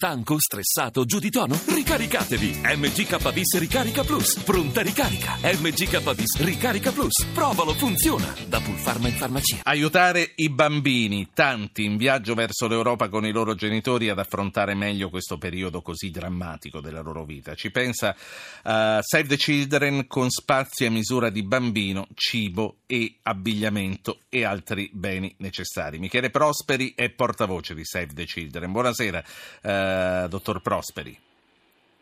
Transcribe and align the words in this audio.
Stanco, 0.00 0.36
stressato, 0.38 1.04
giù 1.04 1.18
di 1.18 1.28
tono? 1.28 1.60
Ricaricatevi! 1.66 2.60
MGKBIS 2.62 3.58
Ricarica 3.58 4.04
Plus. 4.04 4.38
Pronta 4.44 4.80
ricarica. 4.80 5.36
MGKBIS 5.42 6.38
Ricarica 6.38 6.92
Plus. 6.92 7.26
Provalo, 7.34 7.74
funziona. 7.74 8.32
Da 8.46 8.60
Pulpharma 8.60 9.08
in 9.08 9.14
farmacia. 9.14 9.58
Aiutare 9.64 10.34
i 10.36 10.50
bambini, 10.50 11.30
tanti 11.34 11.82
in 11.82 11.96
viaggio 11.96 12.34
verso 12.34 12.68
l'Europa 12.68 13.08
con 13.08 13.26
i 13.26 13.32
loro 13.32 13.56
genitori 13.56 14.08
ad 14.08 14.20
affrontare 14.20 14.74
meglio 14.74 15.10
questo 15.10 15.36
periodo 15.36 15.82
così 15.82 16.12
drammatico 16.12 16.80
della 16.80 17.00
loro 17.00 17.24
vita. 17.24 17.56
Ci 17.56 17.72
pensa 17.72 18.14
uh, 18.14 19.00
Save 19.00 19.26
the 19.26 19.36
Children 19.36 20.06
con 20.06 20.30
spazi 20.30 20.84
a 20.84 20.92
misura 20.92 21.28
di 21.28 21.42
bambino, 21.42 22.06
cibo 22.14 22.82
e 22.86 23.16
abbigliamento 23.22 24.20
e 24.28 24.44
altri 24.44 24.90
beni 24.92 25.34
necessari. 25.38 25.98
Michele 25.98 26.30
Prosperi 26.30 26.92
è 26.94 27.10
portavoce 27.10 27.74
di 27.74 27.84
Save 27.84 28.12
the 28.14 28.26
Children. 28.26 28.70
Buonasera. 28.70 29.24
Uh, 29.60 29.86
dottor 30.28 30.60
Prosperi. 30.60 31.26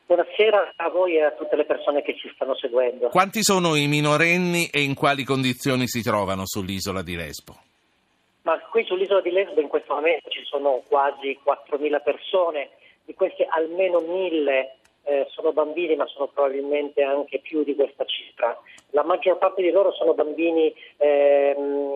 Buonasera 0.07 0.75
a 0.77 0.89
voi 0.89 1.17
e 1.17 1.23
a 1.23 1.33
tutte 1.33 1.57
le 1.57 1.65
persone 1.65 2.03
che 2.03 2.17
ci 2.17 2.31
stanno 2.35 2.55
seguendo. 2.55 3.09
Quanti 3.09 3.43
sono 3.43 3.75
i 3.75 3.89
minorenni 3.89 4.69
e 4.73 4.83
in 4.83 4.95
quali 4.95 5.25
condizioni 5.25 5.89
si 5.89 6.01
trovano 6.01 6.43
sull'isola 6.47 7.03
di 7.03 7.17
Lesbo? 7.17 7.57
Ma 8.43 8.57
qui 8.71 8.85
sull'isola 8.85 9.21
di 9.21 9.33
Lesbo 9.33 9.61
in 9.61 9.67
questo 9.67 9.95
momento 9.95 10.31
ci 10.31 10.45
sono 10.45 10.85
quasi 10.87 11.37
4.000 11.45 12.03
persone, 12.05 12.71
di 13.05 13.15
queste 13.15 13.47
almeno 13.51 13.99
1.000 13.99 14.67
eh, 15.07 15.27
sono 15.31 15.53
bambini, 15.53 15.97
ma 15.97 16.07
sono 16.07 16.27
probabilmente 16.27 17.03
anche 17.03 17.41
più 17.41 17.65
di 17.65 17.75
questa 17.75 18.05
cifra. 18.05 18.57
La 18.91 19.05
maggior 19.05 19.39
parte 19.39 19.63
di 19.63 19.71
loro 19.71 19.93
sono 19.93 20.15
bambini 20.15 20.73
ehm, 20.97 21.96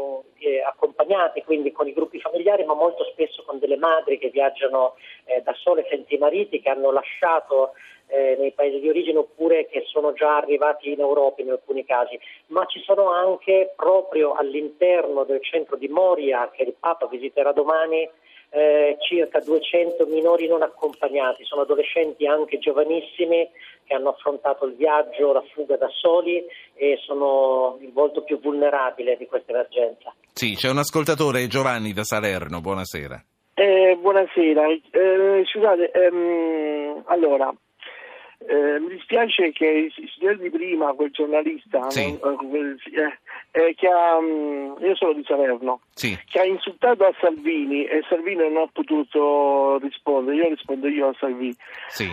eh, 0.56 0.62
accompagnati, 0.62 1.42
quindi 1.42 1.72
con 1.72 1.86
i 1.86 1.92
gruppi 1.92 2.20
familiari, 2.20 2.64
ma 2.64 2.74
molto 2.74 3.04
spesso 3.04 3.42
con 3.44 3.58
delle 3.58 3.76
madri 3.76 4.18
che 4.18 4.28
viaggiano 4.28 4.94
eh, 5.24 5.40
da 5.42 5.54
sole 5.54 5.86
senza 5.88 6.14
i 6.14 6.18
mariti, 6.18 6.60
che 6.60 6.70
hanno 6.70 6.90
lasciato 6.90 7.72
eh, 8.08 8.36
nei 8.38 8.52
paesi 8.52 8.80
di 8.80 8.88
origine 8.88 9.18
oppure 9.18 9.66
che 9.66 9.84
sono 9.86 10.12
già 10.12 10.36
arrivati 10.36 10.92
in 10.92 11.00
Europa 11.00 11.42
in 11.42 11.50
alcuni 11.50 11.84
casi, 11.84 12.18
ma 12.46 12.64
ci 12.66 12.80
sono 12.80 13.10
anche 13.10 13.72
proprio 13.76 14.34
all'interno 14.34 15.24
del 15.24 15.42
centro 15.42 15.76
di 15.76 15.88
Moria, 15.88 16.50
che 16.52 16.64
il 16.64 16.74
Papa 16.78 17.06
visiterà 17.06 17.52
domani, 17.52 18.08
eh, 18.52 18.96
circa 19.00 19.40
200 19.40 20.06
minori 20.06 20.48
non 20.48 20.62
accompagnati, 20.62 21.44
sono 21.44 21.62
adolescenti 21.62 22.26
anche 22.26 22.58
giovanissimi 22.58 23.48
che 23.84 23.94
hanno 23.94 24.10
affrontato 24.10 24.66
il 24.66 24.74
viaggio, 24.74 25.32
la 25.32 25.42
fuga 25.52 25.76
da 25.76 25.88
soli 25.88 26.44
e 26.74 26.96
sono 27.04 27.78
il 27.80 27.92
volto 27.92 28.22
più 28.22 28.40
vulnerabile 28.40 29.16
di 29.16 29.26
questa 29.26 29.52
emergenza. 29.52 30.12
Sì, 30.32 30.54
c'è 30.54 30.70
un 30.70 30.78
ascoltatore, 30.78 31.46
Giovanni 31.48 31.92
da 31.92 32.04
Salerno, 32.04 32.60
buonasera. 32.60 33.22
Eh, 33.54 33.98
buonasera, 34.00 34.68
eh, 34.68 35.42
scusate, 35.44 35.90
ehm, 35.90 37.02
allora 37.06 37.52
eh, 38.46 38.80
mi 38.80 38.88
dispiace 38.88 39.52
che 39.52 39.66
il 39.66 40.10
signor 40.16 40.38
di 40.38 40.48
prima, 40.48 40.94
quel 40.94 41.10
giornalista, 41.10 41.90
sì. 41.90 42.18
non, 42.22 42.38
eh, 42.54 43.18
eh, 43.50 43.74
che 43.74 43.86
ha, 43.86 44.16
um, 44.16 44.76
io 44.80 44.94
sono 44.94 45.12
di 45.12 45.22
Salerno, 45.26 45.80
sì. 46.00 46.18
che 46.26 46.40
ha 46.40 46.44
insultato 46.44 47.04
a 47.04 47.12
Salvini 47.20 47.84
e 47.84 48.02
Salvini 48.08 48.48
non 48.48 48.62
ha 48.64 48.68
potuto 48.72 49.78
rispondere, 49.82 50.36
io 50.36 50.48
rispondo 50.48 50.88
io 50.88 51.08
a 51.08 51.14
Salvini. 51.20 51.54
Sì. 51.88 52.06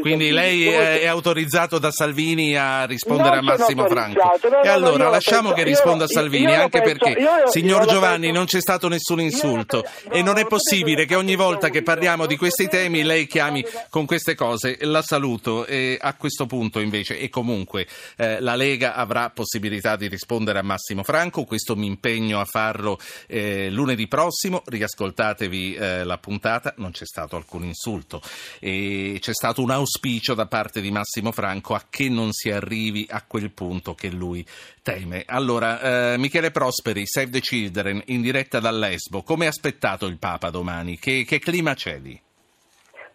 Quindi 0.00 0.30
Salvini. 0.30 0.30
lei 0.32 0.66
è, 0.66 1.00
è, 1.02 1.06
autorizzato 1.06 1.78
da 1.78 1.92
Salvini 1.92 2.56
a 2.56 2.86
rispondere 2.86 3.36
non 3.36 3.38
a 3.38 3.56
Massimo 3.56 3.86
Franco. 3.86 4.20
No, 4.20 4.62
e 4.62 4.66
no, 4.66 4.72
allora 4.72 5.08
lasciamo 5.08 5.50
penso, 5.50 5.54
che 5.54 5.62
risponda 5.62 6.04
io, 6.04 6.10
Salvini, 6.10 6.52
io 6.52 6.60
anche 6.62 6.80
penso, 6.80 7.04
perché, 7.04 7.20
io, 7.20 7.48
signor 7.48 7.86
Giovanni, 7.86 8.26
penso, 8.26 8.36
non 8.36 8.46
c'è 8.46 8.60
stato 8.60 8.88
nessun 8.88 9.20
insulto 9.20 9.84
e 10.10 10.22
non 10.22 10.36
è 10.38 10.46
possibile 10.46 11.06
che 11.06 11.14
ogni 11.14 11.36
volta 11.36 11.68
che 11.68 11.82
parliamo 11.82 12.26
di 12.26 12.36
questi 12.36 12.68
temi 12.68 13.04
lei 13.04 13.26
chiami 13.26 13.64
con 13.90 14.06
queste 14.06 14.34
cose. 14.34 14.78
La 14.80 15.02
saluto 15.02 15.66
e 15.66 15.96
a 16.00 16.14
questo 16.16 16.46
punto 16.46 16.80
invece 16.80 17.18
e 17.18 17.28
comunque 17.28 17.86
eh, 18.16 18.40
la 18.40 18.56
Lega 18.56 18.94
avrà 18.94 19.30
possibilità 19.30 19.94
di 19.94 20.08
rispondere 20.08 20.58
a 20.58 20.62
Massimo 20.62 21.04
Franco, 21.04 21.44
questo 21.44 21.76
mi 21.76 21.86
impegno 21.86 22.40
a 22.40 22.44
farlo 22.44 22.98
eh, 23.26 23.70
lunedì 23.70 24.08
prossimo, 24.08 24.62
riascoltatevi 24.64 25.74
eh, 25.74 26.04
la 26.04 26.18
puntata, 26.18 26.74
non 26.78 26.90
c'è 26.90 27.04
stato 27.04 27.36
alcun 27.36 27.64
insulto 27.64 28.22
e 28.58 29.18
c'è 29.20 29.32
stato 29.32 29.62
un 29.62 29.70
auspicio 29.70 30.34
da 30.34 30.46
parte 30.46 30.80
di 30.80 30.90
Massimo 30.90 31.32
Franco 31.32 31.74
a 31.74 31.84
che 31.88 32.08
non 32.08 32.32
si 32.32 32.50
arrivi 32.50 33.06
a 33.08 33.22
quel 33.22 33.50
punto 33.50 33.94
che 33.94 34.10
lui 34.10 34.44
teme. 34.82 35.24
Allora, 35.26 36.12
eh, 36.12 36.18
Michele 36.18 36.50
Prosperi, 36.50 37.06
Save 37.06 37.30
the 37.30 37.40
Children, 37.40 38.02
in 38.06 38.20
diretta 38.22 38.60
dall'Esbo, 38.60 39.22
come 39.22 39.44
è 39.44 39.48
aspettato 39.48 40.06
il 40.06 40.18
Papa 40.18 40.50
domani? 40.50 40.98
Che, 40.98 41.24
che 41.24 41.38
clima 41.38 41.74
c'è 41.74 41.98
lì? 41.98 42.20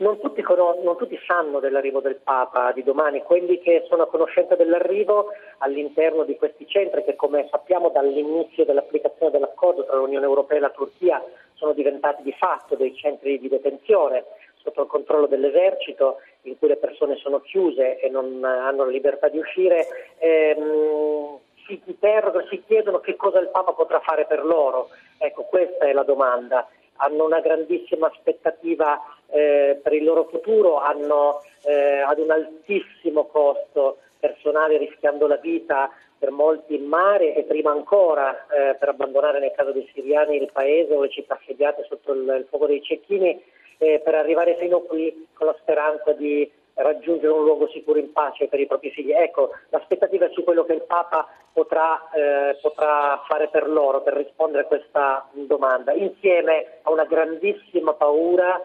Non 0.06 0.20
tutti, 0.20 0.44
non 0.48 0.98
tutti, 0.98 1.20
sanno 1.26 1.60
dell'arrivo 1.60 2.00
del 2.00 2.18
Papa 2.18 2.72
di 2.74 2.84
domani, 2.84 3.24
quelli 3.24 3.60
che 3.60 3.86
sono 3.90 4.04
a 4.04 4.08
conoscenza 4.08 4.54
dell'arrivo 4.54 5.32
all'interno 5.58 6.26
di 6.26 6.36
questi 6.36 6.68
centri 6.68 7.04
che 7.04 7.16
come 7.16 7.48
sappiamo 7.50 7.90
dall'inizio 7.90 8.66
dell'applicazione 8.66 9.32
dell'accordo 9.32 9.84
tra 9.84 9.96
l'Unione 9.96 10.26
Europea 10.28 10.60
e 10.60 10.62
la 10.62 10.70
Turchia 10.70 11.24
sono 11.56 11.74
diventati 11.74 12.22
di 12.22 12.34
fatto 12.34 12.76
dei 12.76 12.96
centri 12.96 13.40
di 13.40 13.50
detenzione 13.50 14.26
sotto 14.58 14.84
il 14.84 14.88
controllo 14.88 15.26
dell'esercito 15.26 16.18
in 16.44 16.56
cui 16.60 16.68
le 16.68 16.78
persone 16.78 17.16
sono 17.16 17.40
chiuse 17.40 17.98
e 18.00 18.08
non 18.08 18.44
hanno 18.44 18.84
la 18.86 18.92
libertà 18.92 19.28
di 19.28 19.40
uscire. 19.40 19.88
Ehm, 20.20 21.40
si 21.66 21.82
interrogano, 21.84 22.46
si 22.46 22.62
chiedono 22.68 23.00
che 23.00 23.16
cosa 23.16 23.40
il 23.40 23.50
Papa 23.50 23.72
potrà 23.72 24.00
fare 24.02 24.28
per 24.28 24.46
loro. 24.46 24.90
Ecco, 25.18 25.46
questa 25.46 25.86
è 25.86 25.94
la 25.94 26.04
domanda 26.04 26.68
hanno 26.98 27.26
una 27.26 27.40
grandissima 27.40 28.08
aspettativa 28.08 29.02
eh, 29.36 29.80
per 29.84 29.92
il 29.92 30.06
loro 30.06 30.24
futuro, 30.32 30.78
hanno 30.78 31.42
eh, 31.64 32.00
ad 32.00 32.20
un 32.20 32.32
altissimo 32.32 33.26
costo 33.26 33.98
personale 34.18 34.78
rischiando 34.78 35.28
la 35.28 35.36
vita 35.36 35.92
per 36.18 36.32
molti 36.32 36.76
in 36.76 36.86
mare 36.86 37.36
e 37.36 37.44
prima 37.44 37.72
ancora 37.72 38.48
eh, 38.48 38.76
per 38.76 38.90
abbandonare 38.90 39.40
nel 39.40 39.52
caso 39.54 39.72
dei 39.72 39.90
siriani 39.94 40.38
il 40.38 40.50
paese 40.54 40.94
o 40.94 41.02
le 41.02 41.10
città 41.10 41.38
assediate 41.40 41.86
sotto 41.90 42.14
il, 42.14 42.22
il 42.22 42.46
fuoco 42.48 42.66
dei 42.68 42.82
cecchini 42.82 43.44
eh, 43.78 44.02
per 44.02 44.16
arrivare 44.16 44.56
fino 44.56 44.80
qui 44.80 45.28
con 45.34 45.48
la 45.48 45.56
speranza 45.60 46.14
di 46.14 46.50
raggiungere 46.76 47.32
un 47.32 47.44
luogo 47.44 47.68
sicuro 47.70 48.00
in 48.00 48.12
pace 48.12 48.48
per 48.48 48.60
i 48.60 48.68
propri 48.68 48.92
figli. 48.92 49.12
Ecco, 49.12 49.52
l'aspettativa 49.70 50.26
è 50.26 50.32
su 50.32 50.44
quello 50.44 50.64
che 50.64 50.74
il 50.74 50.84
Papa 50.84 51.28
potrà, 51.52 52.10
eh, 52.12 52.58
potrà 52.62 53.22
fare 53.28 53.48
per 53.50 53.68
loro, 53.68 54.02
per 54.02 54.14
rispondere 54.14 54.64
a 54.64 54.68
questa 54.68 55.28
domanda, 55.32 55.94
insieme 55.94 56.80
a 56.84 56.92
una 56.92 57.06
grandissima 57.06 57.94
paura, 57.94 58.62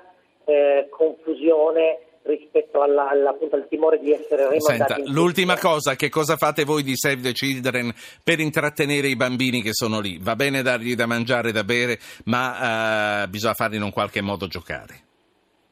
eh, 0.50 0.88
confusione 0.90 1.98
rispetto 2.22 2.82
alla, 2.82 3.08
alla, 3.08 3.30
appunto, 3.30 3.56
al 3.56 3.66
timore 3.68 3.98
di 3.98 4.12
essere 4.12 4.48
rimandati. 4.48 5.02
Senta, 5.02 5.10
l'ultima 5.10 5.58
cosa, 5.58 5.94
che 5.94 6.08
cosa 6.08 6.36
fate 6.36 6.64
voi 6.64 6.82
di 6.82 6.96
Save 6.96 7.20
the 7.20 7.32
Children 7.32 7.92
per 8.22 8.40
intrattenere 8.40 9.08
i 9.08 9.16
bambini 9.16 9.62
che 9.62 9.72
sono 9.72 10.00
lì? 10.00 10.18
Va 10.20 10.36
bene 10.36 10.62
dargli 10.62 10.94
da 10.94 11.06
mangiare 11.06 11.48
e 11.48 11.52
da 11.52 11.64
bere, 11.64 11.98
ma 12.24 13.22
eh, 13.22 13.28
bisogna 13.28 13.54
farli 13.54 13.76
in 13.76 13.82
un 13.82 13.92
qualche 13.92 14.20
modo 14.20 14.46
giocare. 14.46 15.08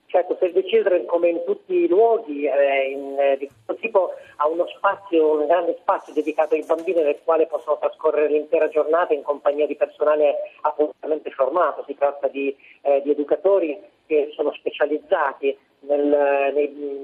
Certo, 0.07 0.39
Save 0.41 0.55
the 0.55 0.65
Children 0.65 1.05
come 1.05 1.29
in 1.29 1.43
tutti 1.45 1.75
i 1.75 1.87
luoghi 1.87 2.47
eh, 2.47 2.91
in, 2.93 3.19
eh, 3.19 3.37
di 3.37 3.47
questo 3.47 3.75
tipo 3.75 4.15
ha 4.37 4.49
uno 4.49 4.67
spazio, 4.75 5.39
un 5.39 5.47
grande 5.47 5.77
spazio 5.81 6.15
dedicato 6.15 6.55
ai 6.55 6.65
bambini 6.65 7.03
nel 7.03 7.19
quale 7.25 7.47
possono 7.47 7.77
trascorrere 7.79 8.29
l'intera 8.29 8.69
giornata 8.69 9.13
in 9.13 9.23
compagnia 9.23 9.67
di 9.67 9.77
personale 9.77 10.35
appositamente 10.63 11.31
formato. 11.31 11.85
Si 11.87 11.95
tratta 11.95 12.27
di, 12.29 12.57
eh, 12.81 13.03
di 13.03 13.11
educatori 13.11 13.79
che 14.09 14.33
sono 14.35 14.53
specializzati 14.55 15.57
nel, 15.81 16.53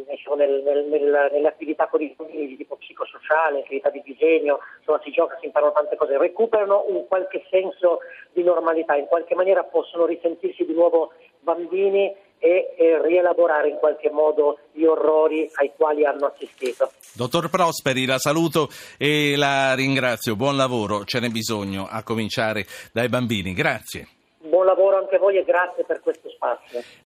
diciamo, 0.08 0.34
nel, 0.34 0.62
nel, 0.64 1.30
nelle 1.30 1.46
attività 1.48 1.86
con 1.86 2.02
i 2.02 2.12
bambini 2.16 2.48
di 2.48 2.56
tipo 2.56 2.76
psicosociale, 2.76 3.60
attività 3.60 3.90
di 3.90 4.02
disegno, 4.04 4.58
insomma 4.78 5.00
si 5.04 5.10
gioca, 5.12 5.36
si 5.38 5.46
imparano 5.46 5.72
tante 5.72 5.96
cose, 5.96 6.18
recuperano 6.18 6.84
un 6.88 7.06
qualche 7.06 7.44
senso 7.50 8.00
di 8.32 8.42
normalità, 8.42 8.96
in 8.96 9.06
qualche 9.06 9.34
maniera 9.36 9.62
possono 9.62 10.06
risentirsi 10.06 10.64
di 10.64 10.72
nuovo 10.72 11.12
bambini 11.40 12.12
e, 12.38 12.74
e 12.76 13.00
rielaborare 13.00 13.68
in 13.68 13.76
qualche 13.76 14.10
modo 14.10 14.58
gli 14.72 14.84
orrori 14.84 15.48
ai 15.54 15.72
quali 15.76 16.04
hanno 16.04 16.26
assistito. 16.26 16.90
Dottor 17.14 17.48
Prosperi, 17.48 18.06
la 18.06 18.18
saluto 18.18 18.68
e 18.98 19.34
la 19.36 19.74
ringrazio. 19.74 20.34
Buon 20.34 20.56
lavoro, 20.56 21.04
ce 21.04 21.20
n'è 21.20 21.28
bisogno 21.28 21.86
a 21.88 22.02
cominciare 22.02 22.64
dai 22.92 23.08
bambini. 23.08 23.52
Grazie. 23.52 24.08
Buon 24.38 24.66
lavoro 24.66 24.98
anche 24.98 25.16
a 25.16 25.18
voi 25.18 25.38
e 25.38 25.44
grazie 25.44 25.84
per 25.84 26.00
questo 26.00 26.23
spazio. 26.44 26.84